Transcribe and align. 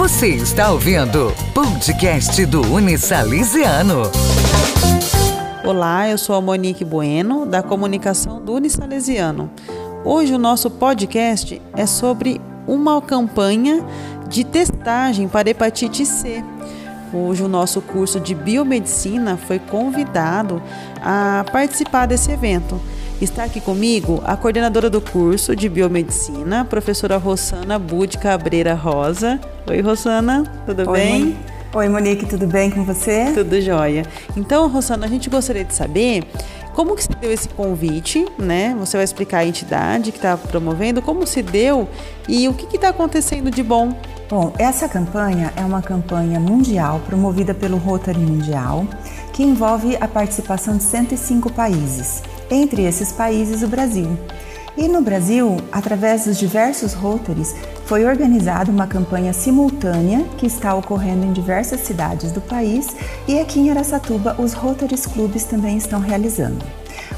Você 0.00 0.28
está 0.28 0.72
ouvindo 0.72 1.30
podcast 1.52 2.46
do 2.46 2.62
Unisalesiano. 2.62 4.04
Olá, 5.62 6.08
eu 6.08 6.16
sou 6.16 6.34
a 6.34 6.40
Monique 6.40 6.86
Bueno, 6.86 7.44
da 7.44 7.62
comunicação 7.62 8.40
do 8.40 8.54
Unisalesiano. 8.54 9.50
Hoje 10.02 10.32
o 10.32 10.38
nosso 10.38 10.70
podcast 10.70 11.60
é 11.76 11.84
sobre 11.84 12.40
uma 12.66 13.02
campanha 13.02 13.84
de 14.26 14.42
testagem 14.42 15.28
para 15.28 15.50
hepatite 15.50 16.06
C. 16.06 16.42
Hoje 17.12 17.42
o 17.42 17.48
nosso 17.48 17.82
curso 17.82 18.18
de 18.18 18.34
biomedicina 18.34 19.36
foi 19.36 19.58
convidado 19.58 20.62
a 21.02 21.44
participar 21.52 22.06
desse 22.06 22.32
evento. 22.32 22.80
Está 23.20 23.44
aqui 23.44 23.60
comigo 23.60 24.22
a 24.24 24.34
coordenadora 24.34 24.88
do 24.88 24.98
curso 24.98 25.54
de 25.54 25.68
biomedicina, 25.68 26.64
professora 26.64 27.18
Rosana 27.18 27.78
Bud 27.78 28.16
Cabreira 28.16 28.72
Rosa. 28.72 29.38
Oi, 29.68 29.82
Rosana, 29.82 30.50
tudo 30.64 30.90
Oi, 30.90 30.98
bem? 30.98 31.38
Oi, 31.74 31.88
Monique, 31.90 32.24
tudo 32.24 32.46
bem 32.46 32.70
com 32.70 32.82
você? 32.82 33.30
Tudo 33.34 33.60
jóia. 33.60 34.06
Então, 34.34 34.66
Rosana, 34.68 35.04
a 35.04 35.08
gente 35.08 35.28
gostaria 35.28 35.66
de 35.66 35.74
saber 35.74 36.24
como 36.74 36.96
que 36.96 37.02
se 37.02 37.10
deu 37.10 37.30
esse 37.30 37.46
convite, 37.50 38.24
né? 38.38 38.74
Você 38.80 38.96
vai 38.96 39.04
explicar 39.04 39.40
a 39.40 39.44
entidade 39.44 40.12
que 40.12 40.18
está 40.18 40.38
promovendo, 40.38 41.02
como 41.02 41.26
se 41.26 41.42
deu 41.42 41.86
e 42.26 42.48
o 42.48 42.54
que 42.54 42.74
está 42.74 42.88
acontecendo 42.88 43.50
de 43.50 43.62
bom. 43.62 43.94
Bom, 44.30 44.54
essa 44.58 44.88
campanha 44.88 45.52
é 45.56 45.60
uma 45.60 45.82
campanha 45.82 46.40
mundial 46.40 47.02
promovida 47.04 47.52
pelo 47.52 47.76
Rotary 47.76 48.18
Mundial, 48.18 48.86
que 49.34 49.42
envolve 49.42 49.98
a 50.00 50.08
participação 50.08 50.78
de 50.78 50.84
105 50.84 51.52
países, 51.52 52.22
entre 52.50 52.82
esses 52.82 53.12
países 53.12 53.62
o 53.62 53.68
Brasil. 53.68 54.18
E 54.76 54.88
no 54.88 55.02
Brasil, 55.02 55.56
através 55.70 56.24
dos 56.24 56.38
diversos 56.38 56.94
Rotaries, 56.94 57.54
foi 57.86 58.04
organizada 58.04 58.70
uma 58.70 58.86
campanha 58.86 59.32
simultânea 59.32 60.24
que 60.38 60.46
está 60.46 60.74
ocorrendo 60.74 61.26
em 61.26 61.32
diversas 61.32 61.80
cidades 61.80 62.32
do 62.32 62.40
país 62.40 62.88
e 63.26 63.38
aqui 63.38 63.60
em 63.60 63.70
Aracatuba 63.70 64.36
os 64.38 64.52
Rotaries 64.52 65.06
Clubes 65.06 65.44
também 65.44 65.76
estão 65.76 66.00
realizando. 66.00 66.64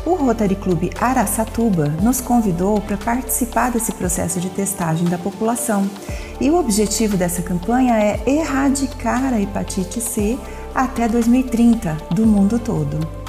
O 0.05 0.15
Rotary 0.15 0.57
Clube 0.57 0.91
Araçatuba 1.01 1.87
nos 2.03 2.21
convidou 2.21 2.81
para 2.81 2.97
participar 2.97 3.71
desse 3.71 3.93
processo 3.93 4.41
de 4.41 4.51
testagem 4.51 5.07
da 5.09 5.19
população. 5.19 5.89
E 6.41 6.51
o 6.51 6.59
objetivo 6.59 7.17
dessa 7.17 7.43
campanha 7.43 7.95
é 7.97 8.21
erradicar 8.27 9.33
a 9.33 9.41
hepatite 9.41 10.01
C 10.01 10.37
até 10.75 11.07
2030 11.07 11.97
do 12.11 12.27
mundo 12.27 12.59
todo. 12.59 13.22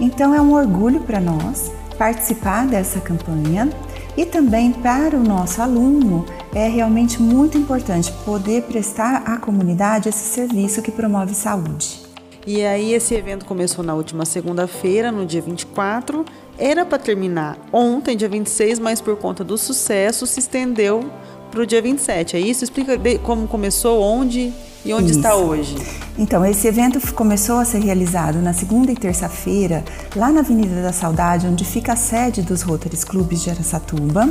Então 0.00 0.34
é 0.34 0.40
um 0.40 0.54
orgulho 0.54 1.00
para 1.00 1.20
nós 1.20 1.70
participar 1.98 2.66
dessa 2.66 2.98
campanha 2.98 3.68
e 4.16 4.24
também 4.24 4.72
para 4.72 5.16
o 5.16 5.22
nosso 5.22 5.60
aluno 5.60 6.24
é 6.54 6.66
realmente 6.66 7.20
muito 7.20 7.58
importante 7.58 8.10
poder 8.24 8.62
prestar 8.62 9.22
à 9.26 9.36
comunidade 9.36 10.08
esse 10.08 10.24
serviço 10.24 10.80
que 10.80 10.90
promove 10.90 11.34
saúde. 11.34 12.00
E 12.46 12.64
aí 12.64 12.94
esse 12.94 13.14
evento 13.14 13.44
começou 13.44 13.84
na 13.84 13.94
última 13.94 14.24
segunda-feira, 14.24 15.12
no 15.12 15.26
dia 15.26 15.42
24. 15.42 16.24
Era 16.58 16.86
para 16.86 16.98
terminar 16.98 17.58
ontem, 17.70 18.16
dia 18.16 18.28
26, 18.28 18.78
mas 18.78 19.00
por 19.00 19.16
conta 19.16 19.44
do 19.44 19.58
sucesso 19.58 20.26
se 20.26 20.40
estendeu 20.40 21.04
para 21.50 21.60
o 21.60 21.66
dia 21.66 21.82
27. 21.82 22.36
É 22.36 22.40
isso? 22.40 22.64
Explica 22.64 22.98
como 23.22 23.46
começou, 23.46 24.00
onde 24.00 24.52
e 24.84 24.92
onde 24.92 25.10
Isso. 25.10 25.18
está 25.18 25.34
hoje? 25.34 25.76
Então, 26.20 26.44
esse 26.44 26.68
evento 26.68 27.00
começou 27.14 27.60
a 27.60 27.64
ser 27.64 27.78
realizado 27.78 28.42
na 28.42 28.52
segunda 28.52 28.92
e 28.92 28.94
terça-feira, 28.94 29.82
lá 30.14 30.30
na 30.30 30.40
Avenida 30.40 30.82
da 30.82 30.92
Saudade, 30.92 31.46
onde 31.46 31.64
fica 31.64 31.94
a 31.94 31.96
sede 31.96 32.42
dos 32.42 32.60
Rotaries 32.60 33.04
Clubes 33.04 33.42
de 33.42 33.48
Aracatuba. 33.48 34.28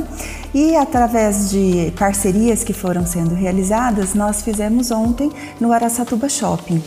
E 0.54 0.76
através 0.76 1.50
de 1.50 1.92
parcerias 1.98 2.62
que 2.62 2.72
foram 2.72 3.04
sendo 3.04 3.34
realizadas, 3.34 4.14
nós 4.14 4.40
fizemos 4.40 4.92
ontem 4.92 5.32
no 5.60 5.72
Aracatuba 5.72 6.28
Shopping. 6.28 6.80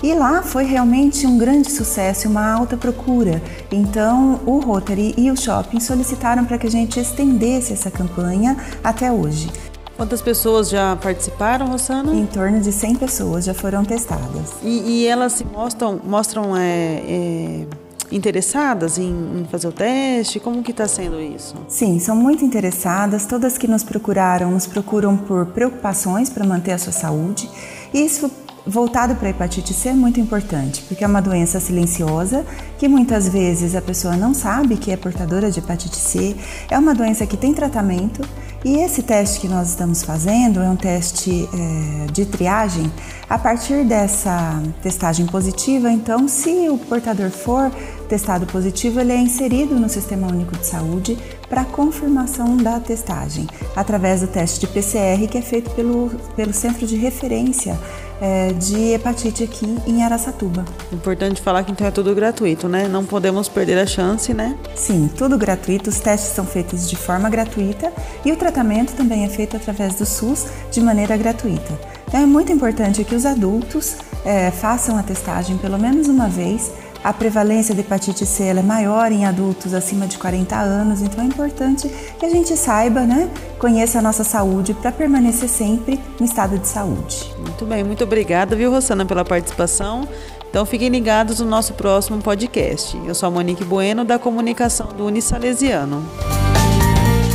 E 0.00 0.14
lá 0.14 0.40
foi 0.40 0.62
realmente 0.64 1.26
um 1.26 1.36
grande 1.36 1.72
sucesso 1.72 2.28
uma 2.28 2.48
alta 2.52 2.76
procura. 2.76 3.42
Então, 3.72 4.40
o 4.46 4.60
Rotary 4.60 5.14
e 5.18 5.32
o 5.32 5.36
shopping 5.36 5.80
solicitaram 5.80 6.44
para 6.44 6.58
que 6.58 6.68
a 6.68 6.70
gente 6.70 7.00
estendesse 7.00 7.72
essa 7.72 7.90
campanha 7.90 8.56
até 8.84 9.10
hoje. 9.10 9.50
Quantas 9.96 10.20
pessoas 10.20 10.68
já 10.68 10.96
participaram, 10.96 11.68
Rosana? 11.68 12.14
Em 12.14 12.26
torno 12.26 12.60
de 12.60 12.72
100 12.72 12.96
pessoas 12.96 13.44
já 13.44 13.54
foram 13.54 13.84
testadas. 13.84 14.52
E, 14.62 15.02
e 15.02 15.06
elas 15.06 15.34
se 15.34 15.44
mostram, 15.44 16.00
mostram 16.04 16.56
é, 16.56 17.02
é, 17.06 17.66
interessadas 18.10 18.98
em, 18.98 19.10
em, 19.10 19.46
fazer 19.50 19.68
o 19.68 19.72
teste? 19.72 20.40
Como 20.40 20.62
que 20.64 20.72
está 20.72 20.88
sendo 20.88 21.20
isso? 21.20 21.54
Sim, 21.68 22.00
são 22.00 22.16
muito 22.16 22.44
interessadas. 22.44 23.24
Todas 23.24 23.56
que 23.56 23.68
nos 23.68 23.84
procuraram, 23.84 24.50
nos 24.50 24.66
procuram 24.66 25.16
por 25.16 25.46
preocupações 25.46 26.28
para 26.28 26.44
manter 26.44 26.72
a 26.72 26.78
sua 26.78 26.92
saúde. 26.92 27.48
Isso 27.92 28.28
voltado 28.66 29.14
para 29.16 29.28
a 29.28 29.30
hepatite 29.30 29.74
C 29.74 29.90
é 29.90 29.92
muito 29.92 30.18
importante, 30.18 30.82
porque 30.88 31.04
é 31.04 31.06
uma 31.06 31.20
doença 31.20 31.60
silenciosa 31.60 32.44
que 32.78 32.88
muitas 32.88 33.28
vezes 33.28 33.74
a 33.74 33.82
pessoa 33.82 34.16
não 34.16 34.32
sabe 34.32 34.76
que 34.76 34.90
é 34.90 34.96
portadora 34.96 35.50
de 35.50 35.58
hepatite 35.58 35.96
C. 35.96 36.36
É 36.70 36.78
uma 36.78 36.94
doença 36.94 37.26
que 37.26 37.36
tem 37.36 37.52
tratamento 37.52 38.22
e 38.64 38.78
esse 38.78 39.02
teste 39.02 39.40
que 39.40 39.48
nós 39.48 39.68
estamos 39.68 40.02
fazendo 40.02 40.60
é 40.60 40.70
um 40.70 40.76
teste 40.76 41.46
é, 41.52 42.10
de 42.10 42.24
triagem. 42.24 42.90
A 43.28 43.38
partir 43.38 43.84
dessa 43.84 44.62
testagem 44.82 45.26
positiva, 45.26 45.90
então, 45.90 46.26
se 46.28 46.68
o 46.70 46.78
portador 46.78 47.30
for 47.30 47.70
testado 48.08 48.46
positivo, 48.46 49.00
ele 49.00 49.12
é 49.12 49.18
inserido 49.18 49.74
no 49.74 49.88
Sistema 49.88 50.28
Único 50.28 50.56
de 50.56 50.66
Saúde 50.66 51.18
para 51.48 51.64
confirmação 51.64 52.56
da 52.56 52.80
testagem, 52.80 53.46
através 53.76 54.22
do 54.22 54.26
teste 54.28 54.60
de 54.60 54.66
PCR 54.66 55.26
que 55.28 55.36
é 55.36 55.42
feito 55.42 55.70
pelo, 55.72 56.10
pelo 56.34 56.52
Centro 56.52 56.86
de 56.86 56.96
Referência 56.96 57.78
é, 58.24 58.54
de 58.54 58.94
Hepatite 58.94 59.44
aqui 59.44 59.76
em 59.86 60.02
Araçatuba. 60.02 60.64
Importante 60.90 61.42
falar 61.42 61.62
que 61.62 61.70
então 61.70 61.86
é 61.86 61.90
tudo 61.90 62.14
gratuito, 62.14 62.66
né? 62.66 62.88
Não 62.88 63.04
podemos 63.04 63.50
perder 63.50 63.78
a 63.78 63.86
chance, 63.86 64.32
né? 64.32 64.56
Sim, 64.74 65.10
tudo 65.14 65.36
gratuito. 65.36 65.90
Os 65.90 66.00
testes 66.00 66.32
são 66.32 66.46
feitos 66.46 66.88
de 66.88 66.96
forma 66.96 67.28
gratuita 67.28 67.92
e 68.24 68.32
o 68.32 68.36
tratamento 68.36 68.94
também 68.94 69.26
é 69.26 69.28
feito 69.28 69.58
através 69.58 69.96
do 69.96 70.06
SUS 70.06 70.46
de 70.72 70.80
maneira 70.80 71.18
gratuita. 71.18 71.78
Então 72.08 72.18
é 72.18 72.24
muito 72.24 72.50
importante 72.50 73.04
que 73.04 73.14
os 73.14 73.26
adultos 73.26 73.96
é, 74.24 74.50
façam 74.50 74.96
a 74.96 75.02
testagem 75.02 75.58
pelo 75.58 75.78
menos 75.78 76.08
uma 76.08 76.26
vez 76.26 76.72
a 77.04 77.12
prevalência 77.12 77.74
de 77.74 77.82
hepatite 77.82 78.24
C 78.24 78.44
é 78.44 78.62
maior 78.62 79.12
em 79.12 79.26
adultos 79.26 79.74
acima 79.74 80.06
de 80.06 80.16
40 80.16 80.56
anos, 80.56 81.02
então 81.02 81.22
é 81.22 81.26
importante 81.26 81.86
que 82.18 82.24
a 82.24 82.30
gente 82.30 82.56
saiba, 82.56 83.02
né, 83.02 83.28
conheça 83.58 83.98
a 83.98 84.02
nossa 84.02 84.24
saúde 84.24 84.72
para 84.72 84.90
permanecer 84.90 85.50
sempre 85.50 86.00
no 86.18 86.24
estado 86.24 86.58
de 86.58 86.66
saúde. 86.66 87.30
Muito 87.38 87.66
bem, 87.66 87.84
muito 87.84 88.04
obrigada, 88.04 88.56
viu, 88.56 88.70
Rosana, 88.70 89.04
pela 89.04 89.24
participação. 89.24 90.08
Então 90.48 90.64
fiquem 90.64 90.88
ligados 90.88 91.40
no 91.40 91.46
nosso 91.46 91.74
próximo 91.74 92.22
podcast. 92.22 92.98
Eu 93.04 93.14
sou 93.14 93.26
a 93.26 93.30
Monique 93.30 93.64
Bueno, 93.64 94.04
da 94.04 94.18
comunicação 94.18 94.86
do 94.96 95.04
Unisalesiano. 95.04 96.02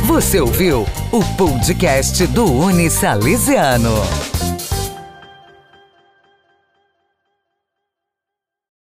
Você 0.06 0.40
ouviu 0.40 0.84
o 1.12 1.36
podcast 1.36 2.26
do 2.28 2.44
Unisalesiano. 2.44 3.90